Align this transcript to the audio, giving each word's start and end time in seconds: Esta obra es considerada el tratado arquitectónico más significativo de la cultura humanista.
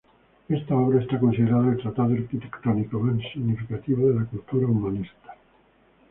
Esta 0.49 0.75
obra 0.75 0.99
es 0.99 1.19
considerada 1.19 1.69
el 1.73 1.77
tratado 1.77 2.15
arquitectónico 2.15 2.99
más 2.99 3.19
significativo 3.31 4.09
de 4.09 4.19
la 4.21 4.25
cultura 4.25 4.65
humanista. 4.65 5.35